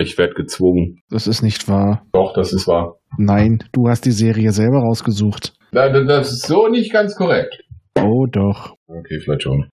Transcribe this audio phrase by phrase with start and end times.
[0.00, 1.02] Ich werde gezwungen.
[1.10, 2.06] Das ist nicht wahr.
[2.12, 3.00] Doch, das ist wahr.
[3.16, 5.54] Nein, du hast die Serie selber rausgesucht.
[5.72, 7.64] Das ist so nicht ganz korrekt.
[8.00, 8.74] Oh doch.
[8.86, 9.68] Okay, vielleicht schon.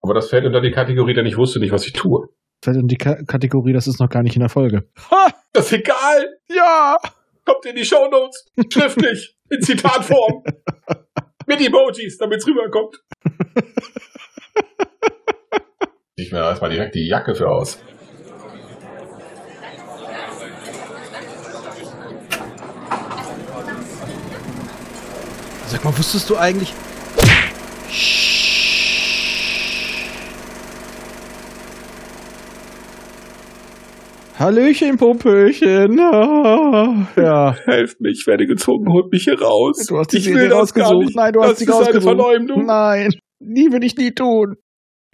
[0.00, 2.28] Aber das fällt unter die Kategorie, denn ich wusste nicht, was ich tue.
[2.64, 4.88] Fällt in die Ka Kategorie, das ist noch gar nicht in der Folge.
[5.10, 5.32] Ha!
[5.52, 6.28] Das ist egal!
[6.48, 6.96] Ja!
[7.44, 8.46] Kommt in die Shownotes.
[8.72, 9.36] Schriftlich.
[9.50, 10.44] in Zitatform.
[11.46, 13.02] Mit Emojis, damit es rüberkommt.
[16.16, 17.82] Ich mir erstmal direkt die Jacke für aus.
[25.72, 26.74] Sag mal, wusstest du eigentlich.
[34.38, 35.98] Hallöchen, Popöchen.
[35.98, 37.54] Ah, ja.
[37.64, 39.86] Helft mich, ich werde gezwungen, holt mich hier raus.
[39.88, 41.14] Du hast die ich Serie will rausgesucht.
[41.16, 42.16] Nein, du hast das sie ist eine rausgesucht.
[42.16, 42.66] Verleumdung.
[42.66, 43.08] Nein,
[43.40, 44.56] nie will ich nie tun.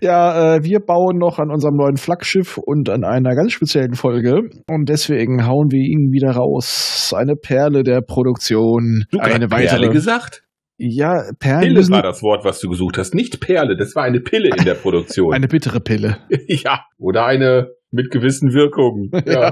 [0.00, 4.42] Ja, äh, wir bauen noch an unserem neuen Flaggschiff und an einer ganz speziellen Folge.
[4.68, 7.12] Und deswegen hauen wir ihn wieder raus.
[7.16, 9.04] Eine Perle der Produktion.
[9.12, 9.78] Du eine eine weitere.
[9.78, 10.42] Perle gesagt?
[10.78, 13.14] Ja, Perlen Pille war das Wort, was du gesucht hast.
[13.14, 15.34] Nicht Perle, das war eine Pille in der Produktion.
[15.34, 16.18] eine bittere Pille.
[16.46, 16.84] ja.
[16.98, 19.10] Oder eine mit gewissen Wirkungen.
[19.26, 19.50] Ja.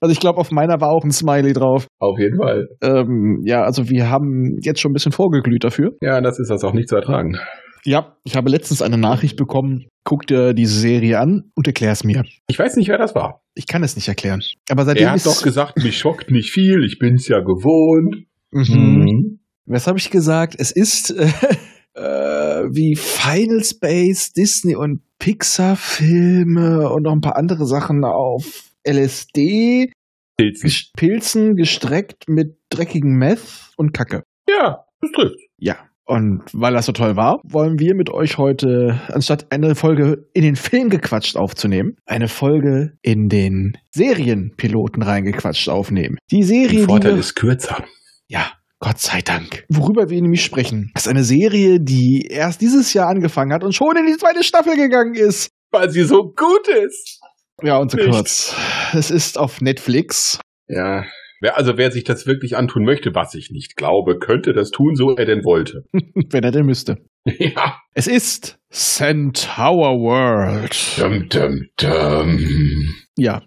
[0.00, 1.86] Also ich glaube, auf meiner war auch ein Smiley drauf.
[1.98, 2.68] Auf jeden Fall.
[2.82, 5.92] Ähm, ja, also wir haben jetzt schon ein bisschen vorgeglüht dafür.
[6.00, 7.38] Ja, das ist das auch nicht zu ertragen.
[7.84, 9.86] Ja, ich habe letztens eine Nachricht bekommen.
[10.04, 12.24] Guck dir diese Serie an und erklär's mir.
[12.48, 13.40] Ich weiß nicht, wer das war.
[13.54, 14.42] Ich kann es nicht erklären.
[14.70, 18.26] Aber seitdem Er hat doch gesagt, mich schockt nicht viel, ich bin's ja gewohnt.
[18.50, 19.39] Mhm.
[19.72, 20.56] Was habe ich gesagt?
[20.58, 21.26] Es ist äh,
[21.94, 29.92] äh, wie Final Space, Disney und Pixar-Filme und noch ein paar andere Sachen auf LSD,
[30.36, 30.72] Pilzen.
[30.96, 34.24] Pilzen gestreckt mit dreckigem Meth und Kacke.
[34.48, 35.36] Ja, das trifft.
[35.58, 35.76] Ja.
[36.04, 40.42] Und weil das so toll war, wollen wir mit euch heute, anstatt eine Folge in
[40.42, 46.18] den Film gequatscht aufzunehmen, eine Folge in den Serienpiloten reingequatscht aufnehmen.
[46.32, 47.84] Die Serie, Der Vorteil die wir, ist kürzer.
[48.26, 48.50] ja,
[48.82, 49.64] Gott sei Dank.
[49.68, 53.94] Worüber wir nämlich sprechen, ist eine Serie, die erst dieses Jahr angefangen hat und schon
[53.96, 55.50] in die zweite Staffel gegangen ist.
[55.70, 57.20] Weil sie so gut ist.
[57.62, 58.10] Ja, und so Nicht.
[58.10, 58.56] kurz.
[58.94, 60.40] Es ist auf Netflix.
[60.66, 61.04] Ja.
[61.42, 64.94] Wer, also wer sich das wirklich antun möchte, was ich nicht glaube, könnte das tun,
[64.94, 65.84] so er denn wollte.
[65.92, 66.96] Wenn er denn müsste.
[67.24, 67.76] ja.
[67.94, 70.76] Es ist Centaur World.
[70.98, 72.94] Dum, dum, dum.
[73.16, 73.42] Ja,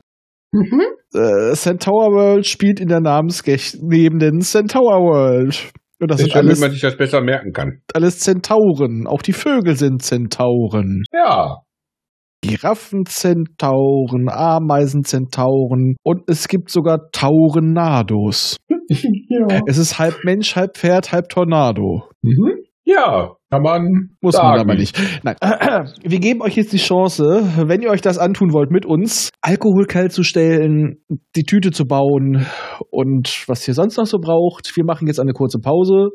[0.56, 0.84] Mhm.
[1.14, 5.72] Äh, Centaur World spielt in der namensgebenden Centaur World.
[6.00, 7.82] Und das Das sind alles, man sich das besser merken kann.
[7.94, 9.08] alles Zentauren.
[9.08, 11.04] Auch die Vögel sind Zentauren.
[11.14, 11.60] Ja.
[12.42, 18.58] Giraffenzentauren, Ameisenzentauren und es gibt sogar Taurenados.
[18.90, 19.62] ja.
[19.66, 22.04] Es ist halb Mensch, halb Pferd, halb Tornado.
[22.22, 22.64] Mhm.
[22.94, 24.50] Ja, kann man Muss sagen.
[24.50, 25.00] man aber nicht.
[25.24, 25.36] Nein.
[26.04, 27.24] Wir geben euch jetzt die Chance,
[27.68, 31.04] wenn ihr euch das antun wollt mit uns, Alkohol kalt zu stellen,
[31.36, 32.46] die Tüte zu bauen
[32.92, 34.76] und was ihr sonst noch so braucht.
[34.76, 36.10] Wir machen jetzt eine kurze Pause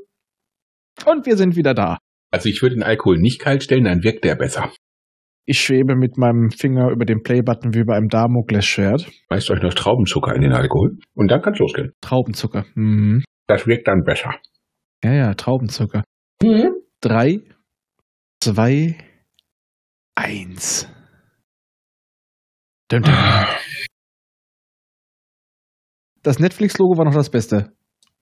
[1.07, 1.99] und wir sind wieder da.
[2.31, 4.71] Also ich würde den Alkohol nicht kalt stellen, dann wirkt der besser.
[5.47, 9.09] Ich schwebe mit meinem Finger über den Playbutton wie bei einem Damoklesschwert.
[9.31, 11.93] Meist euch noch Traubenzucker in den Alkohol und dann kann's losgehen.
[12.03, 12.67] Traubenzucker.
[12.75, 13.25] Mhm.
[13.47, 14.35] Das wirkt dann besser.
[15.03, 16.03] Ja, ja, Traubenzucker.
[16.43, 16.75] Mhm.
[17.01, 17.41] Drei,
[18.43, 18.97] zwei,
[20.15, 20.89] eins.
[22.89, 23.15] Dun, dun.
[26.23, 27.73] Das Netflix-Logo war noch das Beste.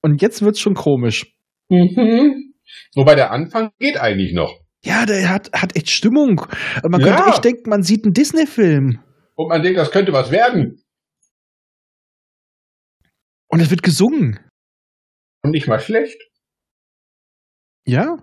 [0.03, 1.27] Und jetzt wird's schon komisch.
[1.69, 2.55] Mhm.
[2.95, 4.61] Wobei der Anfang geht eigentlich noch.
[4.85, 6.43] Ja, der hat, hat echt Stimmung.
[6.89, 7.07] Man Ja.
[7.17, 9.03] könnte echt denken, man sieht einen Disney-Film.
[9.35, 10.83] Und man denkt, das könnte was werden.
[13.49, 14.39] Und es wird gesungen.
[15.43, 16.21] Und nicht mal schlecht.
[17.87, 18.19] Ja?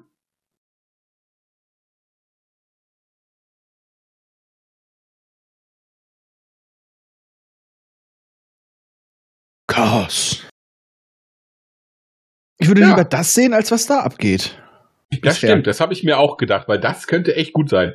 [9.67, 10.45] Chaos.
[12.59, 12.89] Ich würde Ja.
[12.89, 14.59] lieber das sehen, als was da abgeht.
[15.21, 15.51] Das Bisher.
[15.51, 17.93] stimmt, das habe ich mir auch gedacht, weil das könnte echt gut sein.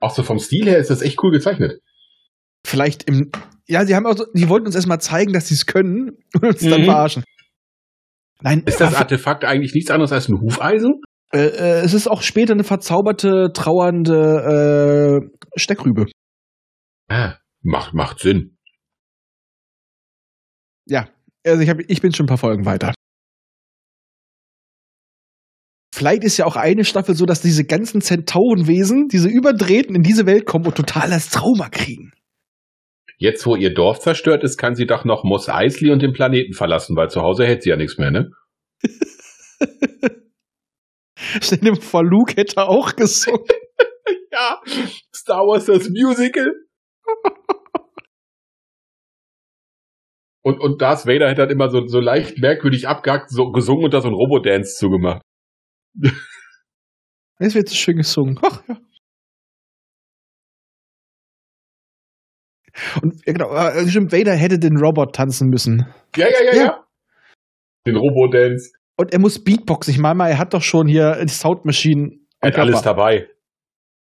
[0.00, 1.80] Auch so vom Stil her ist das echt cool gezeichnet.
[2.66, 3.30] Vielleicht im.
[3.68, 6.44] Ja, sie haben auch so, die wollten uns erstmal zeigen, dass sie es können und
[6.44, 6.84] uns dann Mhm.
[6.84, 7.24] verarschen.
[8.42, 11.00] Nein, Ist das Artefakt eigentlich nichts anderes als ein Hufeisen?
[11.32, 16.06] äh, äh, es ist auch später eine verzauberte, trauernde äh, Steckrübe.
[17.08, 18.56] Ah, macht, macht Sinn.
[20.86, 21.08] Ja,
[21.44, 22.94] also ich, hab, ich bin schon ein paar Folgen weiter.
[25.94, 30.26] Vielleicht ist ja auch eine Staffel so, dass diese ganzen Zentaurenwesen, diese Überdrehten in diese
[30.26, 32.12] Welt kommen und total das Trauma kriegen.
[33.18, 36.52] Jetzt, wo ihr Dorf zerstört ist, kann sie doch noch Moss Eisley und den Planeten
[36.52, 38.30] verlassen, weil zu Hause hätte sie ja nichts mehr, ne?
[41.40, 43.44] Stell dir vor, Luke hätte auch gesungen.
[44.32, 44.60] Ja,
[45.14, 46.52] Star Wars das Musical.
[50.46, 53.92] Und, und Darth Vader hätte dann immer so, so leicht merkwürdig abgehackt, so gesungen und
[53.92, 55.20] da so ein Robodance zugemacht.
[57.40, 58.38] Es wird so schön gesungen.
[58.42, 58.78] Ach, ja.
[63.02, 65.86] Und ja, genau, äh, stimmt, Vader hätte den Robot tanzen müssen.
[66.16, 66.64] Ja, ja, ja, Ja.
[66.64, 66.84] ja.
[67.86, 68.72] Den Robodance.
[68.96, 69.88] Und er muss Beatbox.
[69.88, 72.10] Ich meine mal, er hat doch schon hier die Sound Machine.
[72.40, 73.28] Er hat alles dabei.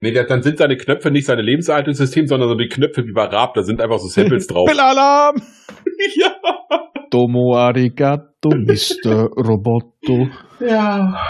[0.02, 3.54] Nee, dann sind seine Knöpfe nicht seine Lebenserhaltungssystem, sondern so die Knöpfe wie bei Raab,
[3.54, 4.68] da sind einfach so Samples drauf.
[4.70, 5.36] Billalarm!
[6.16, 6.36] ja.
[7.12, 9.26] Domo arigato, Mr.
[9.36, 10.30] Roboto.
[10.60, 11.22] Ja.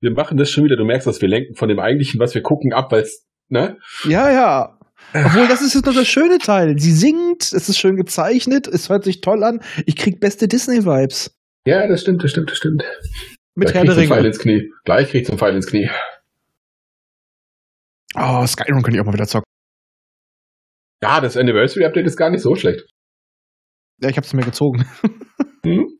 [0.00, 0.76] Wir machen das schon wieder.
[0.76, 3.78] Du merkst, dass wir lenken von dem eigentlichen, was wir gucken, ab, weil es, ne?
[4.04, 4.77] Ja, ja.
[5.14, 6.78] Obwohl, das ist jetzt noch der schöne Teil.
[6.78, 9.60] Sie singt, es ist schön gezeichnet, es hört sich toll an.
[9.86, 11.34] Ich krieg beste Disney-Vibes.
[11.66, 12.84] Ja, das stimmt, das stimmt, das stimmt.
[13.54, 14.70] Mit Gleich Herr der Pfeil ins Knie.
[14.84, 15.90] Gleich kriegst du einen Pfeil ins Knie.
[18.14, 19.44] Oh, Skyrim kann ich auch mal wieder zocken.
[21.02, 22.84] Ja, das Anniversary Update ist gar nicht so schlecht.
[24.00, 24.86] Ja, ich hab's mir gezogen.
[25.64, 25.97] Hm?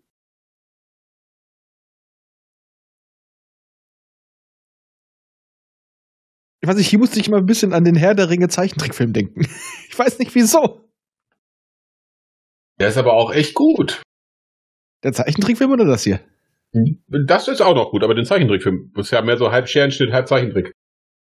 [6.68, 9.42] Weiß nicht, hier musste ich immer ein bisschen an den Herr der Ringe Zeichentrickfilm denken.
[9.90, 10.88] Ich weiß nicht wieso.
[12.78, 14.00] Der ist aber auch echt gut.
[15.02, 16.20] Der Zeichentrickfilm oder das hier?
[17.26, 20.28] Das ist auch noch gut, aber den Zeichentrickfilm ist ja mehr so halb Scherenschnitt, halb
[20.28, 20.72] Zeichentrick.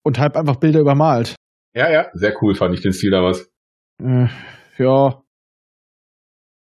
[0.02, 1.36] Und halb einfach Bilder übermalt.
[1.74, 2.10] Ja, ja.
[2.12, 3.50] Sehr cool fand ich den Stil damals.
[4.02, 4.26] Äh,
[4.76, 5.22] ja.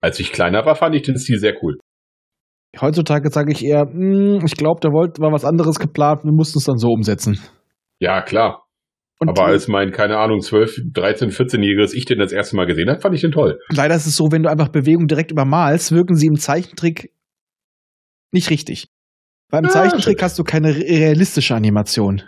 [0.01, 1.79] Als ich kleiner war, fand ich den Stil sehr cool.
[2.81, 6.59] Heutzutage sage ich eher, hm, ich glaube, da wollte war was anderes geplant, wir mussten
[6.59, 7.39] es dann so umsetzen.
[8.01, 8.67] Ja, klar.
[9.19, 12.91] Und aber als mein, keine Ahnung, 12, 13, 14-jähriges Ich den das erste Mal gesehen
[12.91, 13.59] habe, fand ich den toll.
[13.71, 17.13] leider ist es so, wenn du einfach Bewegungen direkt übermalst, wirken sie im Zeichentrick
[18.33, 18.89] nicht richtig.
[19.51, 20.23] Beim Ja, Zeichentrick stimmt.
[20.23, 22.23] hast du keine re- realistische Animation.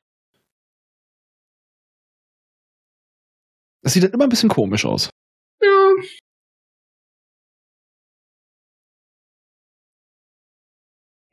[3.83, 5.11] Das sieht dann immer ein bisschen komisch aus.
[5.63, 5.93] Ja.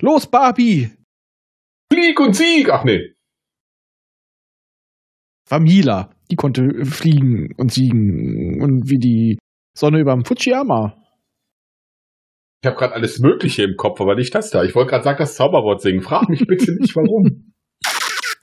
[0.02, 0.92] Los, Barbie!
[1.92, 2.70] Flieg und Sieg!
[2.70, 3.15] Ach nee.
[5.50, 6.10] War Mila.
[6.32, 9.38] Die konnte fliegen und siegen und wie die
[9.78, 10.96] Sonne überm Fujiyama.
[12.64, 14.64] Ich habe gerade alles Mögliche im Kopf, aber nicht das da.
[14.64, 16.02] Ich wollte gerade sagen, das Zauberwort singen.
[16.02, 17.52] Frag mich bitte nicht, warum.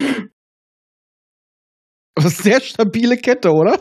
[2.15, 3.81] Das ist eine sehr stabile Kette, oder?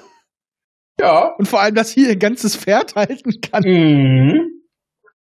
[1.00, 1.34] ja.
[1.38, 3.62] Und vor allem, dass hier ein ganzes Pferd halten kann.
[3.66, 4.62] Mhm.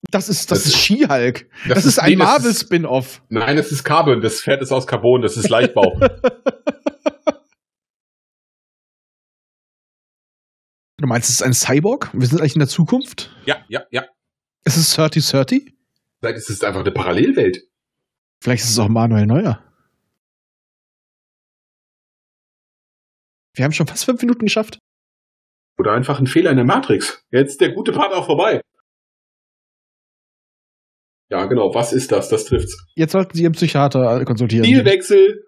[0.10, 1.48] Das ist, das, Das- ist She-Hulk.
[1.68, 3.22] Das, ist ein nee, das Marvel-Spin-Off.
[3.30, 4.22] Nein, das ist Carbon.
[4.22, 5.22] Das Pferd ist aus Carbon.
[5.22, 6.00] Das ist Leichtbau.
[11.04, 12.10] Du meinst, es ist ein Cyborg?
[12.14, 13.30] Wir sind eigentlich in der Zukunft?
[13.46, 14.06] ja, ja, ja.
[14.64, 15.76] Ist es 3030?
[16.22, 17.58] Vielleicht ist es einfach eine Parallelwelt.
[18.42, 19.62] Vielleicht ist es auch Manuel Neuer.
[23.54, 24.80] Wir haben schon fast fünf Minuten geschafft.
[25.78, 27.22] Oder einfach ein Fehler in der Matrix.
[27.32, 28.62] Jetzt ist der gute Part auch vorbei.
[31.30, 31.76] Ja, genau.
[31.76, 32.30] Was ist das?
[32.30, 32.82] Das trifft's.
[32.96, 34.64] Jetzt sollten Sie Ihren Psychiater konsultieren.
[34.64, 35.44] Stilwechsel.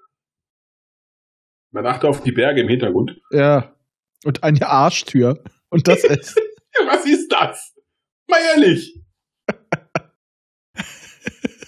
[1.72, 3.22] Man achte auf die Berge im Hintergrund.
[3.32, 3.75] Ja.
[4.24, 5.44] Und eine Arschtür.
[5.70, 6.36] Und das ist.
[6.88, 7.74] Was ist das?
[8.28, 9.00] Mal ehrlich.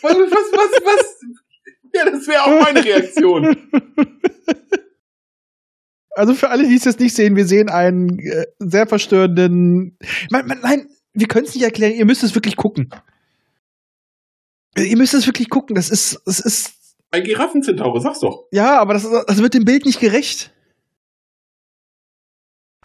[0.02, 1.22] was, was, was, was?
[1.94, 3.70] Ja, das wäre auch meine Reaktion.
[6.12, 9.98] Also für alle, die es jetzt nicht sehen, wir sehen einen äh, sehr verstörenden.
[10.30, 11.94] Nein, nein, nein wir können es nicht erklären.
[11.94, 12.90] Ihr müsst es wirklich gucken.
[14.78, 15.76] Ihr müsst es wirklich gucken.
[15.76, 16.74] Das ist, das ist.
[17.10, 18.46] Ein Giraffenzentaure, sag's doch.
[18.52, 20.54] Ja, aber das, das wird dem Bild nicht gerecht.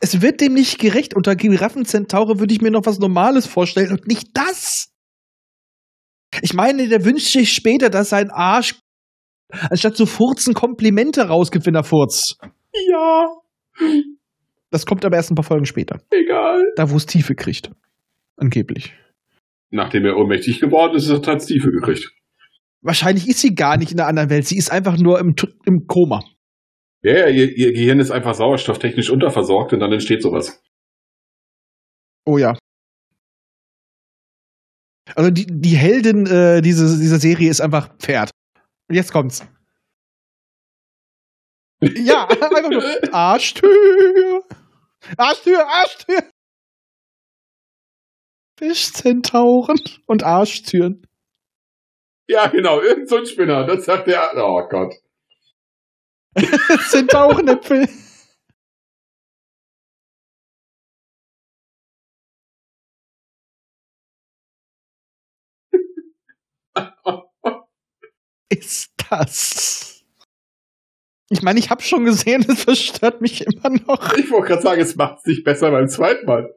[0.04, 1.14] Es wird dem nicht gerecht.
[1.14, 4.88] Unter Giraffenzentaure würde ich mir noch was Normales vorstellen und nicht das.
[6.40, 8.74] Ich meine, der wünscht sich später, dass sein Arsch
[9.70, 12.38] anstatt zu furzen Komplimente rausgibt, wenn er furzt.
[12.90, 13.28] Ja,
[14.70, 16.00] Das kommt aber erst ein paar Folgen später.
[16.10, 16.64] egal.
[16.74, 17.70] Da, wo es Tiefe kriegt.
[18.36, 18.92] Angeblich.
[19.70, 22.10] Nachdem er ohnmächtig geworden ist, hat es Tiefe gekriegt.
[22.80, 24.46] Wahrscheinlich ist sie gar nicht in der anderen Welt.
[24.46, 26.24] Sie ist einfach nur im, im Koma.
[27.02, 30.62] Ja, ja, ihr, ihr Gehirn ist einfach sauerstofftechnisch unterversorgt und dann entsteht sowas.
[32.24, 32.56] Oh ja.
[35.16, 38.30] Also die, die Heldin äh, diese, dieser Serie ist einfach Pferd.
[38.88, 39.46] Und jetzt kommt's.
[41.96, 44.44] Ja, einfach nur Arschtür.
[45.16, 46.22] Arschtür, Arschtür.
[48.56, 51.04] Fischzentauren und Arschtüren.
[52.28, 53.66] Ja, genau, irgend so ein Spinner.
[53.66, 54.30] Das sagt der.
[54.36, 54.94] Oh Gott.
[56.88, 57.88] Zentaurenäpfel.
[68.48, 70.04] ist das?
[71.30, 74.12] Ich meine, ich habe schon gesehen, es verstört mich immer noch.
[74.14, 76.54] Ich wollte gerade sagen, es macht es nicht besser beim zweiten Mal.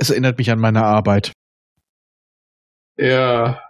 [0.00, 1.32] Es erinnert mich an meine Arbeit.
[2.96, 3.62] Ja.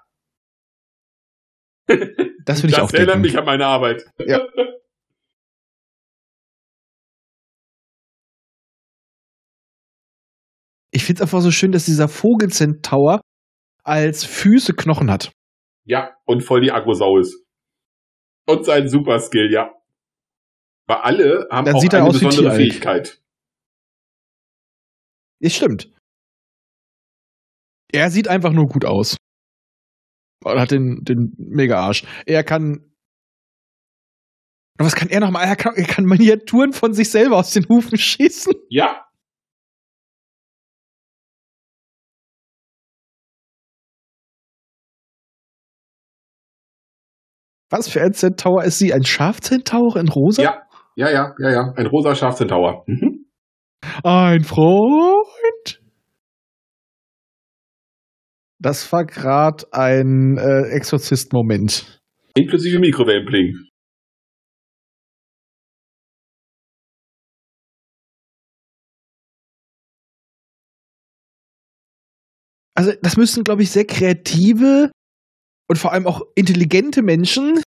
[2.47, 4.05] Das will ich auch Das erinnert mich an meine Arbeit.
[4.19, 4.41] Ja.
[10.93, 13.21] Ich finde es einfach so schön, dass dieser Vogelcentaur
[13.85, 15.33] als Füße Knochen hat.
[15.85, 17.45] Ja, und voll die Aggro-Sau ist.
[18.47, 19.75] Und sein Superskill, ja.
[20.87, 22.55] Weil alle haben Dann auch eine besondere.
[22.57, 23.21] Fähigkeit.
[25.41, 25.93] Das stimmt.
[27.93, 29.17] Er sieht einfach nur gut aus.
[30.45, 32.05] Und hat den, den Mega-Arsch.
[32.27, 32.93] Er kann.
[34.79, 35.45] Was kann er nochmal?
[35.45, 38.55] Er kann, er kann Miniaturen von sich selber aus den Hufen schießen.
[38.71, 39.05] Ja.
[47.71, 48.93] Was für ein Centaur ist sie?
[48.93, 50.43] Ein Schafcentaur in rosa?
[50.43, 50.63] Ja.
[50.97, 51.73] Ja, ja, ja, ja.
[51.77, 52.83] Ein rosa Schafzentauer.
[52.87, 53.27] Mhm.
[54.03, 55.25] Ein Freund.
[58.63, 61.99] Das war gerade ein äh, Exorzist-Moment.
[62.35, 63.57] Inklusive Mikrowellenbling.
[72.75, 74.91] Also, das müssen, glaube ich, sehr kreative
[75.69, 77.63] und vor allem auch intelligente Menschen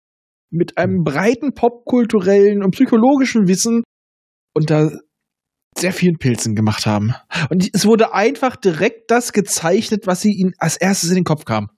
[0.51, 3.83] mit einem breiten popkulturellen und psychologischen Wissen
[4.55, 5.01] unter
[5.77, 7.15] sehr vielen Pilzen gemacht haben.
[7.51, 11.45] Und es wurde einfach direkt das gezeichnet, was sie ihnen als erstes in den Kopf
[11.45, 11.71] kam.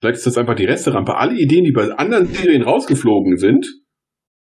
[0.00, 1.14] Vielleicht ist das einfach die Resterampe.
[1.16, 3.66] Alle Ideen, die bei anderen Serien rausgeflogen sind,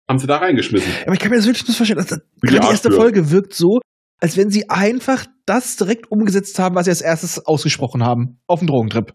[0.08, 0.92] haben sie da reingeschmissen.
[1.06, 2.00] Aber ich kann mir das wirklich nicht vorstellen.
[2.00, 2.92] Also, Wie die erste.
[2.92, 3.80] Folge wirkt so,
[4.20, 8.40] als wenn sie einfach das direkt umgesetzt haben, was sie als erstes ausgesprochen haben.
[8.48, 9.14] Auf dem Drogentrip.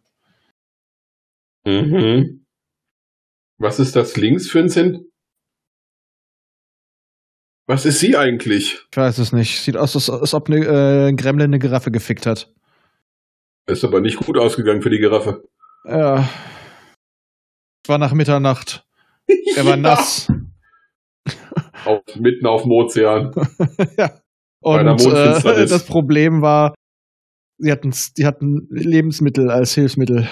[1.64, 2.46] Mhm.
[3.58, 4.98] Was ist das links für ein Cent?
[7.66, 8.80] Was ist sie eigentlich?
[8.90, 9.60] Ich weiß es nicht.
[9.60, 12.52] Sieht aus, als, als ob eine, äh, ein Gremlin eine Giraffe gefickt hat.
[13.66, 15.48] Ist aber nicht gut ausgegangen für die Giraffe.
[15.84, 16.28] Ja.
[17.84, 18.86] Es war nach Mitternacht.
[19.56, 20.28] Er war nass.
[21.84, 23.32] Auf, mitten auf dem Ozean.
[23.96, 24.20] ja.
[24.60, 26.74] Und äh, das Problem war,
[27.58, 30.28] sie hatten, die hatten Lebensmittel als Hilfsmittel.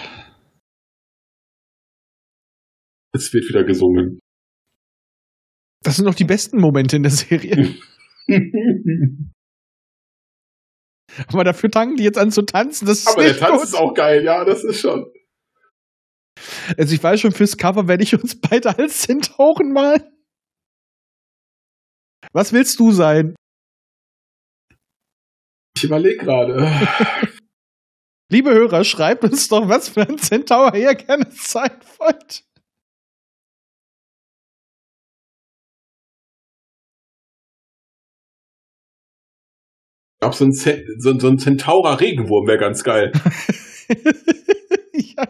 [3.12, 4.20] Es wird wieder gesungen.
[5.82, 7.74] Das sind noch die besten Momente in der Serie.
[11.26, 12.86] Aber dafür tanken die jetzt an zu tanzen.
[12.86, 13.64] Das ist aber der Tanz gut.
[13.64, 15.10] ist auch geil, ja, das ist schon.
[16.76, 20.04] Also ich weiß schon, fürs Cover werde ich uns beide als Zentauren malen.
[22.32, 23.34] Was willst du sein?
[25.76, 26.58] Ich überlege gerade.
[28.30, 32.44] Liebe Hörer, schreibt uns doch, was für ein Zentaur ihr gerne sein wollt.
[40.20, 43.12] Glaube, so ein, Zen- so, so ein Zentaurer Regenwurm wäre ganz geil.
[44.92, 45.26] ja.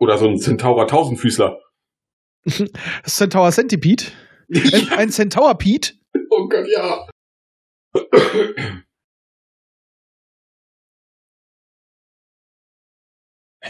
[0.00, 1.60] Oder so ein Zentaurer Tausendfüßler.
[3.04, 4.04] Centaur Centipede?
[4.52, 5.94] Ein, ein Centaur Pete?
[6.28, 7.08] oh Gott, ja.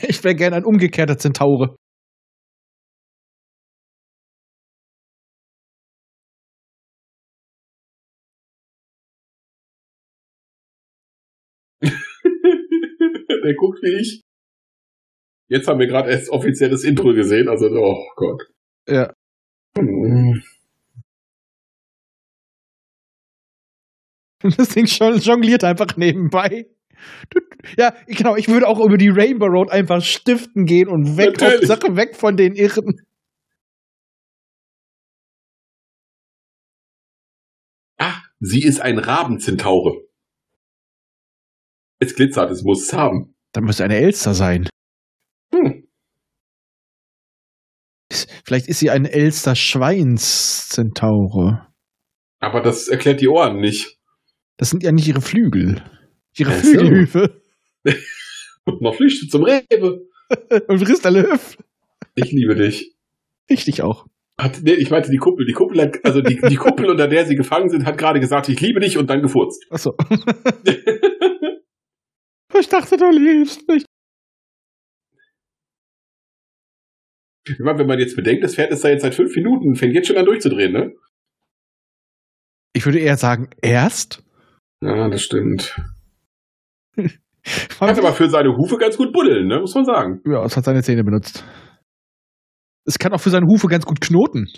[0.09, 1.77] Ich wäre gerne ein umgekehrter Zentaure.
[13.43, 14.23] Der guckt wie ich.
[15.49, 18.43] Jetzt haben wir gerade erst offizielles Intro gesehen, also, oh Gott.
[18.89, 19.13] Ja.
[19.77, 20.43] Hm.
[24.57, 26.67] Das Ding jon- jongliert einfach nebenbei.
[27.79, 31.71] Ja, genau, ich würde auch über die Rainbow Road einfach stiften gehen und weg, Natürlich.
[31.71, 33.03] Hauptsache weg von den Irren.
[37.99, 40.03] Ah, sie ist ein Rabenzentaure.
[42.01, 43.32] Es glitzert, es muss es haben.
[43.53, 44.69] Da müsste eine Elster sein.
[45.55, 45.87] Hm.
[48.45, 51.69] Vielleicht ist sie ein Elster Schweins-Zentaure.
[52.41, 54.01] Aber das erklärt die Ohren nicht.
[54.57, 55.85] Das sind ja nicht ihre Flügel.
[56.37, 56.71] Ihre Ach so.
[56.71, 57.41] Flügelhüfe.
[58.65, 60.09] Und noch flüchtet zum Rewe.
[60.69, 61.59] Und frisst alle Hüf.
[62.15, 62.95] Ich liebe dich.
[63.51, 64.07] Richtig auch.
[64.39, 65.45] Hat, nee, ich meinte die Kuppel.
[65.47, 68.49] Die Kuppel hat, also die, die Kuppel, unter der sie gefangen sind, hat gerade gesagt,
[68.49, 69.67] ich liebe dich und dann gefurzt.
[69.71, 69.95] Achso.
[72.63, 73.85] ich dachte, du liebst mich.
[77.45, 79.95] Ich meine, wenn man jetzt bedenkt, das Pferd ist da jetzt seit fünf Minuten, fängt
[79.95, 80.93] jetzt schon an durchzudrehen, ne?
[82.73, 84.23] Ich würde eher sagen, erst.
[84.81, 85.77] Ja, das stimmt.
[87.81, 89.59] Hat aber für seine Hufe ganz gut buddeln, ne?
[89.59, 90.21] Muss man sagen.
[90.25, 91.45] Ja, es hat seine Zähne benutzt.
[92.85, 94.49] Es kann auch für seine Hufe ganz gut knoten.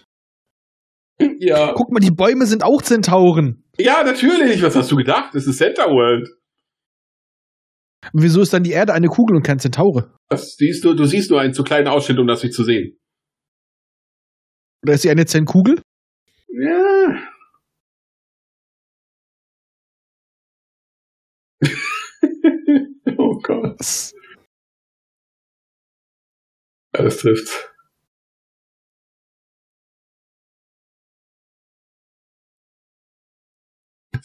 [1.38, 1.72] Ja.
[1.74, 3.64] Guck mal, die Bäume sind auch Zentauren.
[3.78, 4.62] Ja, natürlich.
[4.62, 5.34] Was hast du gedacht?
[5.34, 6.28] Das ist Center World.
[8.12, 10.14] Wieso ist dann die Erde eine Kugel und kein Zentaure?
[10.28, 12.98] Das siehst du, du siehst nur einen zu kleinen Ausschnitt, um das nicht zu sehen.
[14.84, 15.80] Oder ist sie eine Zentkugel?
[16.48, 17.30] Ja.
[23.18, 23.76] oh Gott.
[23.78, 24.14] Das-
[26.92, 27.73] trifft.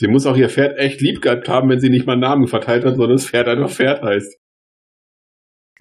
[0.01, 2.47] Sie muss auch ihr Pferd echt lieb gehabt haben, wenn sie nicht mal einen Namen
[2.47, 4.39] verteilt hat, sondern das Pferd einfach Pferd heißt.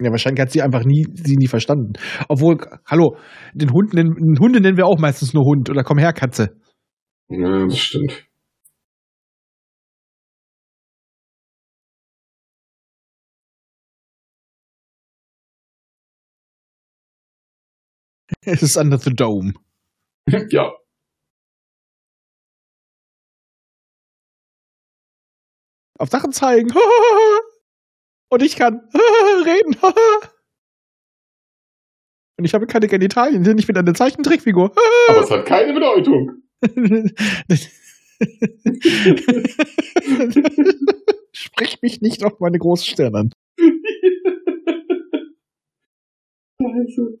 [0.01, 1.93] Ja, wahrscheinlich hat sie einfach nie, sie nie verstanden.
[2.27, 3.15] Obwohl, hallo,
[3.53, 6.49] den Hund nennen, den Hunde nennen wir auch meistens nur Hund oder komm her, Katze.
[7.29, 8.25] Ja, das stimmt.
[18.41, 19.53] Es ist under the dome.
[20.49, 20.71] Ja.
[25.99, 26.71] Auf Sachen zeigen.
[28.31, 28.89] Und ich kann
[29.45, 29.75] reden.
[32.37, 34.71] Und ich habe keine Genitalien, denn ich bin eine Zeichentrickfigur.
[35.09, 36.41] Aber es hat keine Bedeutung.
[41.33, 43.31] Sprich mich nicht auf meine große Stirn an.
[46.61, 47.19] Scheiße.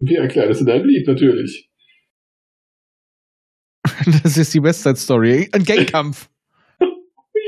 [0.00, 1.70] Wie erklärt es in deinem Lied, natürlich.
[4.22, 5.48] Das ist die West Side Story.
[5.52, 6.28] Ein Gangkampf.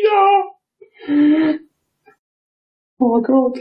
[0.04, 1.58] Ja.
[2.98, 3.58] Oh Gott.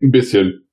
[0.00, 0.67] Ein bisschen.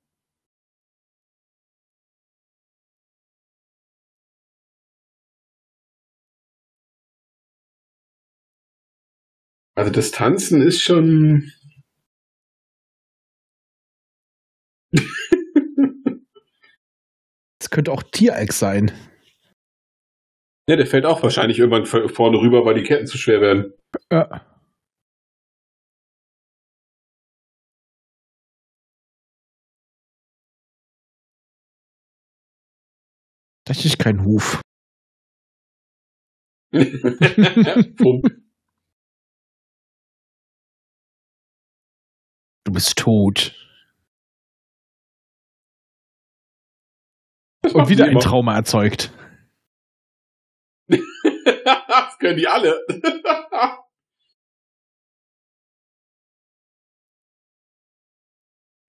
[9.76, 11.52] Also das Tanzen ist schon.
[17.58, 18.92] Das könnte auch Tiereck sein.
[20.68, 23.72] Ja, der fällt auch wahrscheinlich irgendwann vorne rüber, weil die Ketten zu schwer werden.
[24.12, 24.44] Ja.
[33.64, 34.60] Das ist kein Huf.
[37.96, 38.45] Pump.
[42.66, 43.54] Du bist tot.
[47.62, 48.18] Und wieder ein.
[48.18, 49.12] Trauma erzeugt.
[50.88, 52.84] das können die alle.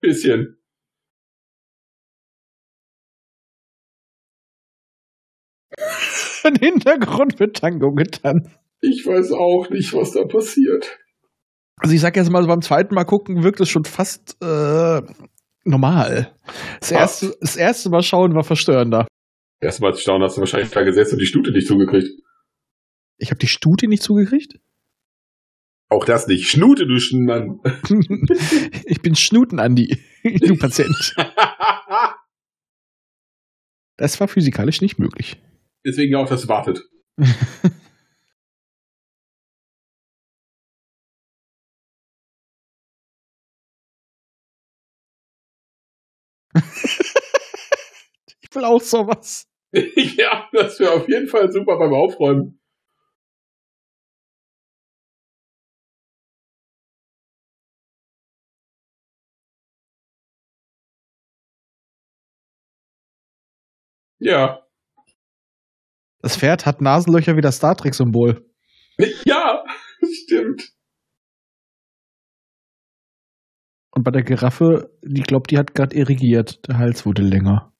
[0.00, 0.60] Bisschen.
[6.44, 8.50] Im Hintergrund wird Tango getanzt.
[8.80, 10.98] Ich weiß auch nicht, was da passiert.
[11.80, 15.00] Also ich sag jetzt mal, beim zweiten Mal gucken wirkt es schon fast äh,
[15.64, 16.34] normal.
[16.80, 19.06] Das erste, das erste Mal schauen war verstörender.
[19.60, 22.08] Erstmal zu staunen, hast du wahrscheinlich da gesetzt und die Stute nicht zugekriegt.
[23.18, 24.60] Ich habe die Stute nicht zugekriegt.
[25.90, 26.48] Auch das nicht.
[26.48, 27.60] Schnute, du Schmann.
[28.84, 29.98] ich bin Schnuten-Andi,
[30.40, 31.14] du Patient.
[34.00, 35.42] Das war physikalisch nicht möglich.
[35.84, 36.84] Deswegen auch das wartet.
[48.58, 49.48] Will auch sowas.
[49.72, 52.60] ja, das wäre auf jeden Fall super beim Aufräumen.
[64.20, 64.66] Ja.
[66.20, 68.44] Das Pferd hat Nasenlöcher wie das Star Trek-Symbol.
[69.24, 69.64] Ja,
[70.24, 70.72] stimmt.
[73.92, 76.66] Und bei der Giraffe, die glaubt, die hat gerade irrigiert.
[76.66, 77.72] Der Hals wurde länger.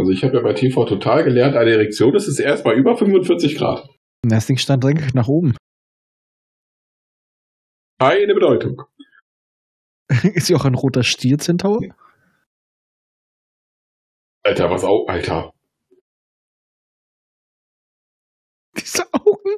[0.00, 2.96] Also ich habe ja bei TV total gelernt, eine Erektion ist es erst bei über
[2.96, 3.86] 45 Grad.
[4.22, 5.52] Das Ding stand direkt nach oben.
[8.00, 8.82] Keine Bedeutung.
[10.08, 11.80] Ist sie auch ein roter Stier-Zentaur?
[14.42, 15.52] Alter, was auch, Alter.
[18.74, 19.56] Diese Augen.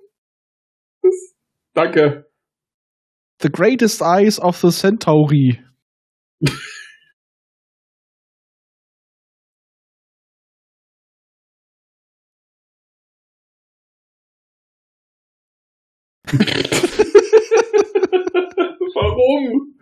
[1.72, 2.28] Danke.
[3.40, 5.64] The greatest eyes of the Centauri.
[18.94, 19.72] Warum?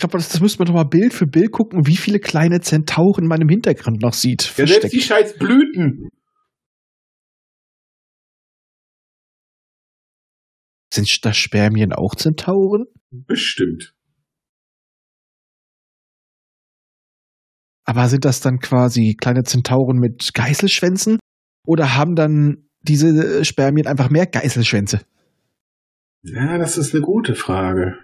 [0.00, 3.26] glaube, das, das müsste man doch mal Bild für Bild gucken, wie viele kleine Zentauren
[3.26, 4.52] man im Hintergrund noch sieht.
[4.56, 6.08] Ja, selbst die scheiß Blüten.
[10.92, 12.86] Sind da Spermien auch Zentauren?
[13.10, 13.94] Bestimmt.
[17.90, 21.18] Aber sind das dann quasi kleine Zentauren mit Geißelschwänzen?
[21.66, 25.00] Oder haben dann diese Spermien einfach mehr Geißelschwänze?
[26.22, 27.98] Ja, das ist eine gute Frage.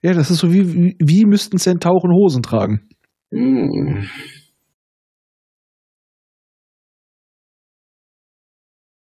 [0.00, 2.88] Ja, das ist so wie, wie, wie müssten Zentauren Hosen tragen?
[3.32, 4.08] Hm.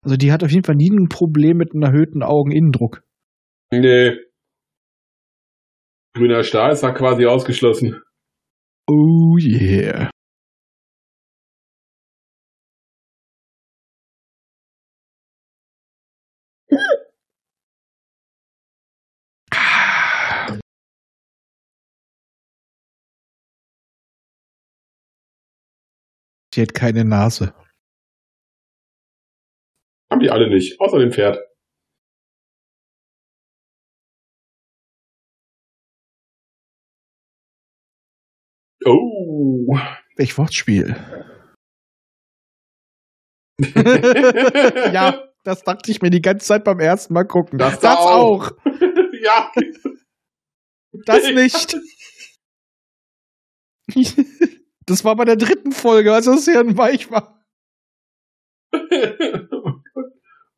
[0.00, 3.02] Also die hat auf jeden Fall nie ein Problem mit einem erhöhten Augeninnendruck.
[3.70, 4.16] Nee.
[6.14, 8.00] Grüner Stahl ist da quasi ausgeschlossen.
[8.88, 10.11] Oh yeah.
[26.55, 27.53] Die hat keine Nase.
[30.11, 31.38] Haben die alle nicht, außer dem Pferd.
[38.87, 39.77] Oh.
[40.16, 40.96] Welch Wortspiel.
[44.92, 47.59] ja, das dachte ich mir die ganze Zeit beim ersten Mal gucken.
[47.59, 48.51] Das, das auch.
[48.51, 48.53] auch.
[49.22, 49.51] ja.
[51.05, 51.77] Das nicht.
[54.88, 57.44] Das war bei der dritten Folge, als das Hirn weich war.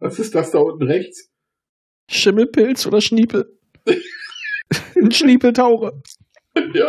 [0.01, 1.31] Was ist das da unten rechts?
[2.11, 3.59] Schimmelpilz oder Schniepel?
[4.97, 6.03] Ein Schniepeltaucher.
[6.75, 6.87] Ja.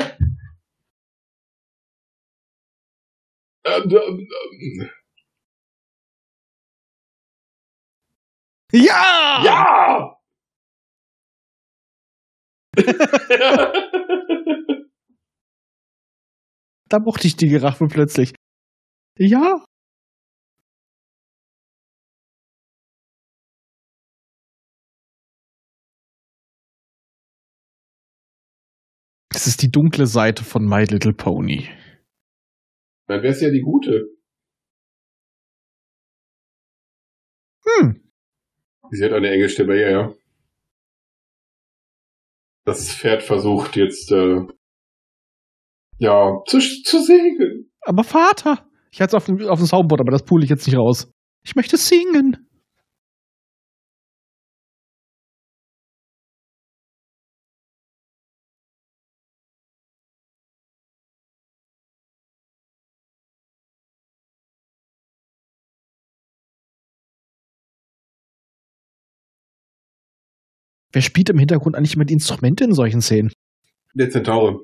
[8.72, 9.42] Ja!
[9.44, 10.16] Ja!
[16.90, 18.34] da mochte ich die Giraffe plötzlich.
[19.18, 19.64] Ja.
[29.32, 31.70] Das ist die dunkle Seite von My Little Pony.
[33.10, 34.08] Dann wäre es ja die gute.
[37.66, 38.08] Hm.
[38.92, 40.14] Sie hat eine enge Stimme, ja, ja.
[42.66, 44.46] Das Pferd versucht jetzt, äh,
[45.98, 47.72] ja, zu, zu singen.
[47.82, 50.68] Aber Vater, ich hatte es auf dem, auf dem Soundboard, aber das pule ich jetzt
[50.68, 51.12] nicht raus.
[51.44, 52.48] Ich möchte singen.
[70.92, 73.32] Wer spielt im Hintergrund eigentlich mit Instrumente in solchen Szenen?
[73.94, 74.62] Der Zentaure.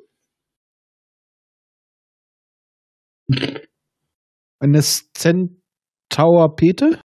[4.59, 6.99] Eine Centaur-Pete?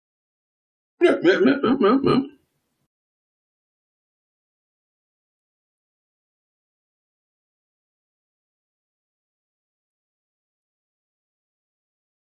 [1.02, 2.22] Ja, ja, ja, ja, ja.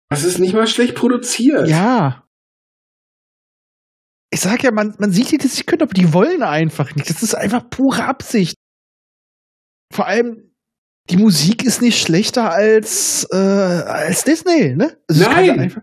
[0.09, 1.67] Das ist nicht mal schlecht produziert.
[1.67, 2.22] Ja.
[4.33, 7.07] Ich sag ja, man, man sieht die das nicht können, aber die wollen einfach nicht.
[7.07, 8.55] Das ist einfach pure Absicht.
[9.93, 10.55] Vor allem,
[11.11, 14.97] die Musik ist nicht schlechter als, äh, als Disney, ne?
[15.07, 15.59] Also Nein!
[15.59, 15.81] Einfach,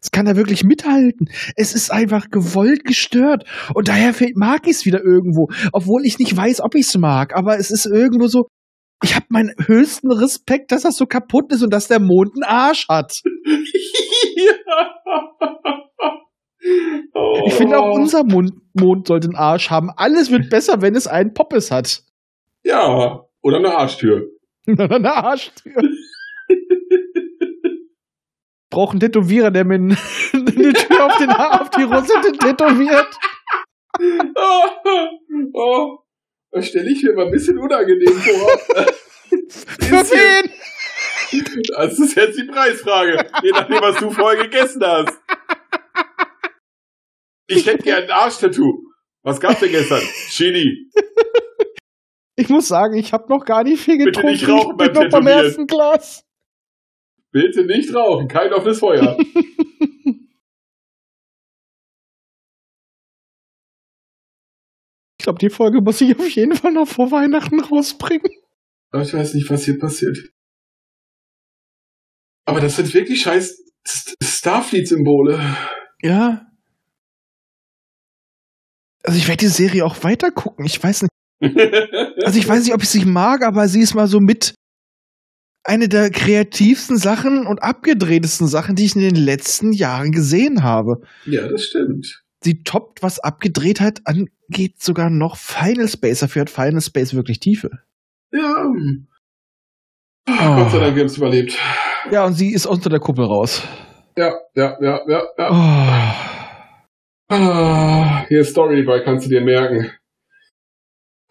[0.00, 1.28] es kann da wirklich mithalten.
[1.56, 3.44] Es ist einfach gewollt gestört.
[3.74, 5.48] Und daher mag ich es wieder irgendwo.
[5.72, 7.34] Obwohl ich nicht weiß, ob ich es mag.
[7.34, 8.46] Aber es ist irgendwo so,
[9.02, 12.44] ich habe meinen höchsten Respekt, dass das so kaputt ist und dass der Mond einen
[12.44, 13.22] Arsch hat.
[14.36, 14.58] ja.
[17.14, 17.44] Oh.
[17.46, 19.90] Ich finde auch unser Mond, Mond sollte einen Arsch haben.
[19.96, 22.02] Alles wird besser, wenn es einen Poppes hat.
[22.64, 24.30] Ja, oder eine Arschtür.
[24.66, 25.80] Oder eine Arschtür.
[28.68, 29.94] Braucht einen Tätowierer, der mir eine
[30.74, 33.08] Tür auf, den, auf die Rosette tätowiert.
[33.98, 34.68] Oh,
[35.54, 35.98] oh.
[36.50, 38.58] Das stelle ich mir mal ein bisschen unangenehm vor.
[39.48, 40.50] Für wen?
[41.76, 43.24] Das ist jetzt die Preisfrage.
[43.42, 45.17] Je nachdem, was du vorher gegessen hast.
[47.48, 48.84] Ich hätte gern ein Arschtattoo.
[49.22, 50.00] Was gab's denn gestern?
[50.28, 50.90] Chili.
[52.36, 54.32] Ich muss sagen, ich habe noch gar nicht viel getrunken.
[54.32, 56.24] Bitte nicht rauchen beim ich bin noch beim ersten Glas.
[57.32, 59.18] Bitte nicht rauchen, kein offenes Feuer.
[65.18, 68.30] ich glaube, die Folge muss ich auf jeden Fall noch vor Weihnachten rausbringen.
[68.94, 70.18] Ich weiß nicht, was hier passiert.
[72.46, 73.62] Aber das sind wirklich scheiß
[74.22, 75.38] Starfleet-Symbole.
[76.00, 76.47] Ja,
[79.08, 80.66] also ich werde die Serie auch weiter gucken.
[80.66, 81.10] Ich weiß nicht.
[82.24, 84.54] Also ich weiß nicht, ob ich sie mag, aber sie ist mal so mit
[85.64, 91.00] eine der kreativsten Sachen und abgedrehtesten Sachen, die ich in den letzten Jahren gesehen habe.
[91.24, 92.22] Ja, das stimmt.
[92.44, 96.20] Sie toppt, was Abgedrehtheit angeht, sogar noch Final Space.
[96.20, 97.70] Dafür hat Final Space wirklich Tiefe.
[98.30, 98.70] Ja.
[100.26, 101.56] Gott sei Dank, wir haben es überlebt.
[102.10, 103.62] Ja, und sie ist unter der Kuppel raus.
[104.18, 105.50] Ja, ja, ja, ja, ja.
[105.50, 106.37] Oh.
[107.30, 109.90] Ah, hier Story bei kannst du dir merken.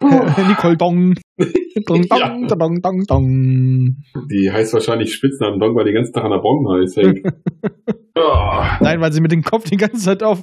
[0.00, 1.14] Nicole Dong.
[1.86, 2.28] Dong, Ja.
[2.28, 3.96] dong, dong, dong, dong.
[4.30, 6.96] Die heißt wahrscheinlich Spitznamen Dong, weil die den ganzen Tag an der Bon heißt.
[6.96, 7.26] hängt.
[8.20, 8.78] Ah.
[8.80, 10.42] Nein, weil sie mit dem Kopf die ganze Zeit auf.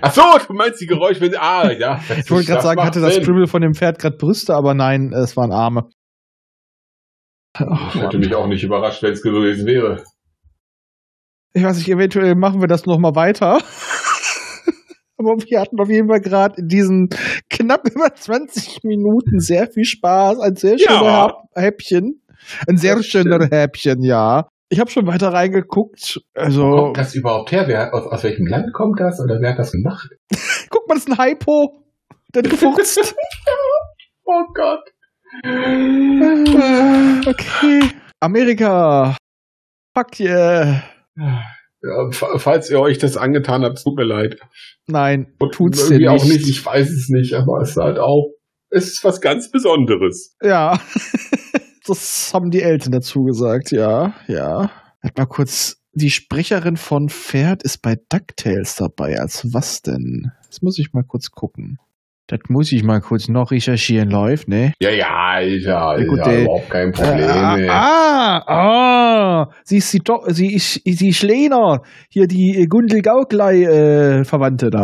[0.00, 1.36] Ach so, du meinst die Geräusche, wenn sie.
[1.40, 2.00] Ah, ja.
[2.20, 5.36] Ich wollte gerade sagen, hatte das Scribble von dem Pferd gerade Brüste, aber nein, es
[5.36, 5.90] waren Arme.
[7.58, 10.04] Ich hätte mich auch nicht überrascht, wenn es gewesen wäre.
[11.52, 13.60] Ich weiß nicht, eventuell machen wir das nochmal weiter.
[15.26, 17.08] Aber wir hatten auf jeden Fall gerade in diesen
[17.50, 20.40] knapp über 20 Minuten sehr viel Spaß.
[20.40, 20.88] Ein sehr Ja.
[20.90, 22.22] schöner Hä- Häppchen.
[22.68, 23.46] Ein sehr schöner.
[23.50, 24.48] Häppchen, ja.
[24.68, 26.20] Ich habe schon weiter reingeguckt.
[26.34, 27.64] Also, Kommt das überhaupt her?
[27.68, 30.08] Wer, aus, aus welchem Land kommt das oder wer hat das gemacht?
[30.70, 31.84] guck mal, das ist ein Hypo.
[32.34, 33.14] Der gefurzt.
[34.24, 34.80] Oh Gott.
[37.26, 37.80] okay.
[38.20, 39.16] Amerika.
[39.94, 40.82] Fuck yeah.
[41.82, 44.38] Ja, fa- falls ihr euch das angetan habt, tut mir leid.
[44.86, 46.08] Nein, Und tut's irgendwie nicht.
[46.08, 48.30] auch nicht, ich weiß es nicht, aber es ist halt auch,
[48.70, 50.36] es ist was ganz Besonderes.
[50.42, 50.80] Ja,
[51.86, 54.70] das haben die Eltern dazu gesagt, ja, ja.
[55.02, 59.18] Halt mal kurz, die Sprecherin von Pferd ist bei DuckTales dabei.
[59.18, 60.30] Als was denn?
[60.46, 61.78] Das muss ich mal kurz gucken.
[62.32, 64.72] Das muss ich mal kurz noch recherchieren, läuft, ne?
[64.80, 67.18] Ja, ja, ist ja, ist ja äh, überhaupt kein Problem.
[67.28, 67.68] Äh, ey.
[67.68, 73.02] ah, ah, sie ist die, Do sie ist, sie ist Lena, hier die äh, Gundel
[73.02, 74.78] Gauklei äh, Verwandte da.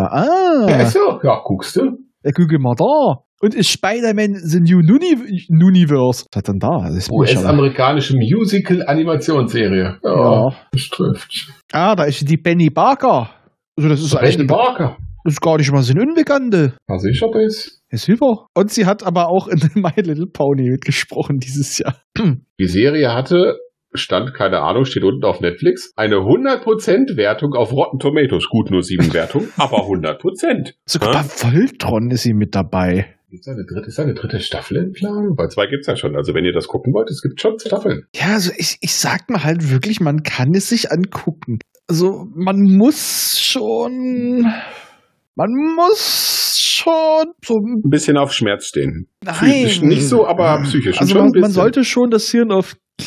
[0.69, 1.21] Ja, Ah, ist so.
[1.23, 1.97] Ja, guckst du?
[2.23, 3.23] ja, guck mal da.
[3.41, 6.27] Und ist Spider-Man The New Universe.
[6.31, 6.81] Was hat denn da?
[6.89, 9.99] Das ist US-amerikanische Musical-Animationsserie.
[10.03, 10.11] Ja,
[10.49, 10.53] Ja.
[10.73, 11.49] das trifft.
[11.73, 13.31] Ah, da ist die Benny Barker.
[13.77, 14.97] Also das ist Benny Barker.
[15.29, 16.75] Das ist gar nicht mal so eine Unbekannte.
[16.87, 17.83] Was ich hab ist.
[17.93, 18.47] Super.
[18.55, 21.97] Und sie hat aber auch in My Little Pony mitgesprochen dieses Jahr.
[22.59, 23.59] Die Serie hatte,
[23.93, 28.49] stand, keine Ahnung, steht unten auf Netflix, eine 100% Wertung auf Rotten Tomatoes.
[28.49, 30.73] Gut, nur sieben Wertungen, aber 100%.
[30.87, 33.15] Sogar bei Voltron ist sie mit dabei.
[33.31, 35.35] Ist eine dritte, ist eine dritte Staffel in Planung?
[35.37, 36.17] Bei zwei gibt's ja schon.
[36.17, 38.05] Also wenn ihr das gucken wollt, es gibt schon Staffeln.
[38.15, 41.59] Ja, also ich, ich sag mal halt wirklich, man kann es sich angucken.
[41.89, 44.47] Also man muss schon.
[45.39, 49.07] Man muss schon so ein bisschen auf Schmerz stehen.
[49.25, 49.35] Nein.
[49.37, 52.75] Physisch nicht so, aber psychisch Also schon ein man, man sollte schon das Hirn auf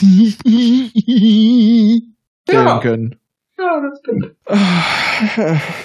[2.50, 2.80] Ja.
[2.80, 3.15] können.
[3.60, 4.34] Ja, das stimmt.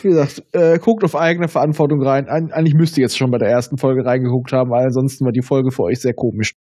[0.02, 2.26] Wie gesagt, äh, guckt auf eigene Verantwortung rein.
[2.28, 5.32] Eig- Eigentlich müsst ihr jetzt schon bei der ersten Folge reingeguckt haben, weil ansonsten war
[5.32, 6.52] die Folge für euch sehr komisch.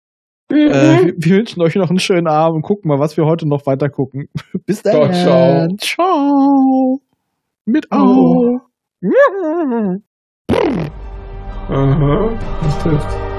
[0.49, 3.47] Äh, wir, wir wünschen euch noch einen schönen Abend und gucken mal, was wir heute
[3.47, 4.27] noch weiter gucken.
[4.65, 5.13] Bis dann.
[5.13, 5.77] Ciao, ciao.
[5.77, 6.99] Ciao.
[7.65, 8.59] Mit Oh.
[11.69, 13.35] Aha, das trifft.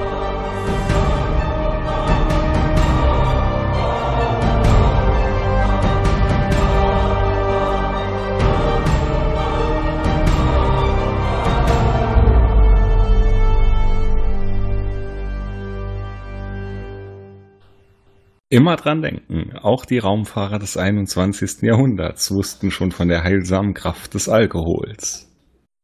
[18.49, 21.63] Immer dran denken, auch die Raumfahrer des 21.
[21.63, 25.26] Jahrhunderts wussten schon von der heilsamen Kraft des Alkohols.